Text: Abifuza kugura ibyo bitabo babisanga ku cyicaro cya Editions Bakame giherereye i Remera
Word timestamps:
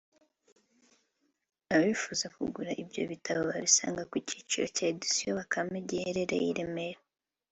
Abifuza 1.75 2.25
kugura 2.35 2.71
ibyo 2.83 3.01
bitabo 3.11 3.41
babisanga 3.51 4.01
ku 4.11 4.15
cyicaro 4.27 4.65
cya 4.75 4.85
Editions 4.91 5.35
Bakame 5.39 5.77
giherereye 5.89 6.47
i 6.51 6.55
Remera 6.57 7.01